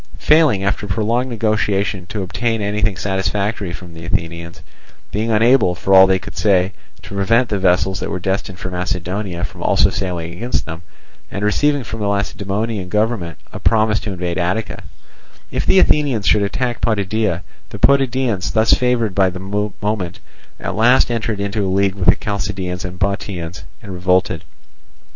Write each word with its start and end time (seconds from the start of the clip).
Failing 0.17 0.63
after 0.63 0.87
prolonged 0.87 1.29
negotiation 1.29 2.07
to 2.07 2.23
obtain 2.23 2.59
anything 2.59 2.97
satisfactory 2.97 3.71
from 3.71 3.93
the 3.93 4.03
Athenians; 4.03 4.63
being 5.11 5.29
unable, 5.29 5.75
for 5.75 5.93
all 5.93 6.07
they 6.07 6.17
could 6.17 6.35
say, 6.35 6.73
to 7.03 7.13
prevent 7.13 7.49
the 7.49 7.59
vessels 7.59 7.99
that 7.99 8.09
were 8.09 8.17
destined 8.17 8.57
for 8.57 8.71
Macedonia 8.71 9.43
from 9.45 9.61
also 9.61 9.91
sailing 9.91 10.33
against 10.33 10.65
them; 10.65 10.81
and 11.29 11.45
receiving 11.45 11.83
from 11.83 11.99
the 11.99 12.07
Lacedaemonian 12.07 12.89
government 12.89 13.37
a 13.53 13.59
promise 13.59 13.99
to 13.99 14.11
invade 14.11 14.39
Attica, 14.39 14.81
if 15.51 15.67
the 15.67 15.77
Athenians 15.77 16.25
should 16.25 16.41
attack 16.41 16.81
Potidæa, 16.81 17.41
the 17.69 17.77
Potidæans, 17.77 18.53
thus 18.53 18.73
favoured 18.73 19.13
by 19.13 19.29
the 19.29 19.39
moment, 19.81 20.19
at 20.59 20.75
last 20.75 21.11
entered 21.11 21.39
into 21.39 21.67
league 21.67 21.93
with 21.93 22.09
the 22.09 22.15
Chalcidians 22.15 22.83
and 22.83 22.97
Bottiaeans, 22.97 23.65
and 23.83 23.93
revolted. 23.93 24.45